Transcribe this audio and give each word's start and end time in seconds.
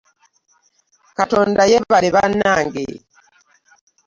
Katonda 1.17 1.63
yeebale 1.71 2.07
banange. 2.15 2.85